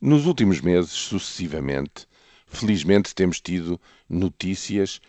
[0.00, 2.06] Nos últimos meses, sucessivamente,
[2.46, 5.00] felizmente temos tido notícias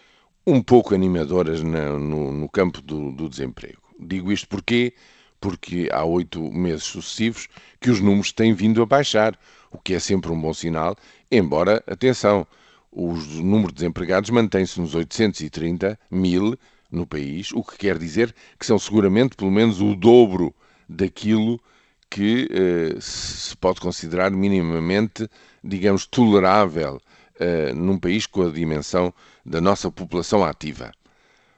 [0.47, 3.83] um pouco animadoras no, no, no campo do, do, desemprego.
[3.99, 4.95] Digo isto porquê?
[5.39, 7.47] Porque há oito meses sucessivos
[7.79, 9.39] que os números têm vindo a baixar,
[9.69, 10.97] o que é sempre um bom sinal,
[11.29, 12.47] embora, atenção,
[12.91, 16.57] o número de desempregados mantém-se nos 830 mil
[16.91, 20.51] no país, o que quer dizer que são seguramente pelo menos o dobro
[20.89, 21.61] daquilo
[22.09, 25.29] que eh, se pode considerar minimamente,
[25.63, 26.99] digamos, tolerável
[27.39, 29.13] eh, num país com a dimensão
[29.45, 30.91] da nossa população ativa.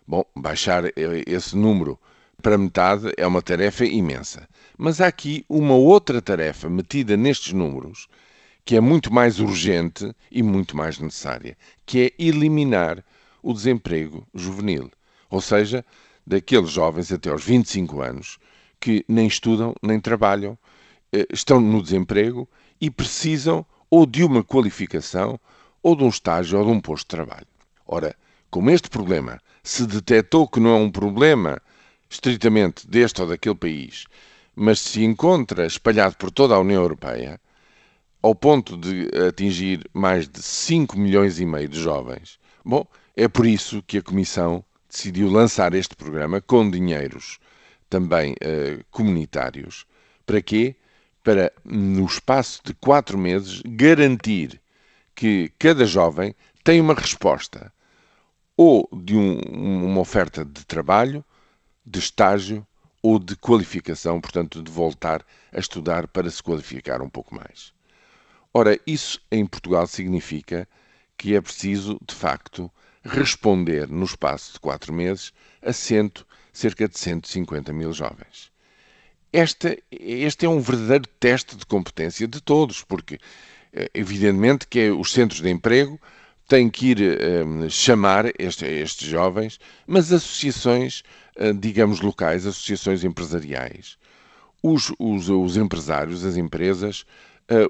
[0.07, 0.83] Bom, baixar
[1.25, 1.97] esse número
[2.41, 4.47] para metade é uma tarefa imensa.
[4.77, 8.07] Mas há aqui uma outra tarefa metida nestes números
[8.65, 13.03] que é muito mais urgente e muito mais necessária, que é eliminar
[13.41, 14.91] o desemprego juvenil.
[15.29, 15.83] Ou seja,
[16.25, 18.37] daqueles jovens até aos 25 anos
[18.81, 20.57] que nem estudam nem trabalham,
[21.13, 22.49] eh, estão no desemprego
[22.81, 25.39] e precisam ou de uma qualificação,
[25.83, 27.47] ou de um estágio, ou de um posto de trabalho.
[27.85, 28.15] Ora,
[28.49, 31.61] como este problema se detectou que não é um problema
[32.09, 34.05] estritamente deste ou daquele país,
[34.55, 37.39] mas se encontra espalhado por toda a União Europeia,
[38.21, 43.45] ao ponto de atingir mais de 5 milhões e meio de jovens, bom, é por
[43.45, 47.39] isso que a Comissão decidiu lançar este programa com dinheiros
[47.91, 49.85] também uh, comunitários.
[50.25, 50.75] Para quê?
[51.21, 54.59] Para, no espaço de quatro meses, garantir
[55.13, 56.33] que cada jovem
[56.63, 57.71] tem uma resposta
[58.55, 61.23] ou de um, uma oferta de trabalho,
[61.85, 62.65] de estágio
[63.03, 67.73] ou de qualificação, portanto, de voltar a estudar para se qualificar um pouco mais.
[68.53, 70.67] Ora, isso em Portugal significa
[71.17, 72.71] que é preciso, de facto,
[73.03, 78.51] responder no espaço de quatro meses a cento cerca de 150 mil jovens.
[79.31, 83.17] Este, este é um verdadeiro teste de competência de todos, porque,
[83.71, 85.99] eh, evidentemente, que os centros de emprego
[86.47, 91.01] têm que ir eh, chamar este, estes jovens, mas associações,
[91.37, 93.97] uh, digamos, locais, associações empresariais,
[94.61, 97.05] os, os, os empresários, as empresas,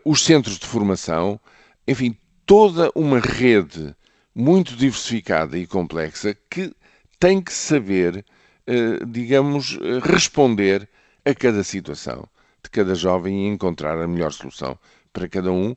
[0.03, 1.39] os centros de formação,
[1.88, 3.95] enfim, toda uma rede
[4.34, 6.74] muito diversificada e complexa que
[7.19, 8.25] tem que saber
[8.68, 10.88] eh, digamos, eh, responder
[11.25, 12.28] a cada situação
[12.64, 14.78] de cada jovem e encontrar a melhor solução
[15.12, 15.75] para cada um.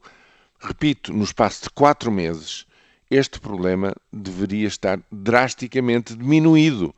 [0.61, 2.67] Repito, no espaço de quatro meses,
[3.11, 6.95] este problema deveria estar drasticamente diminuído.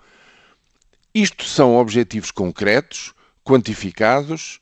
[1.14, 4.60] Isto são objetivos concretos, quantificados,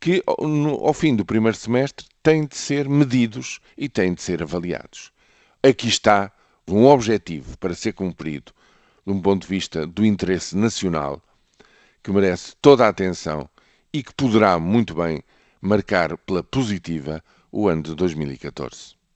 [0.00, 5.12] que ao fim do primeiro semestre têm de ser medidos e têm de ser avaliados.
[5.68, 6.30] Aqui está
[6.68, 8.52] um objetivo para ser cumprido
[9.04, 11.20] de um ponto de vista do interesse nacional,
[12.04, 13.48] que merece toda a atenção
[13.92, 15.24] e que poderá muito bem
[15.60, 18.95] marcar pela positiva o ano de 2014.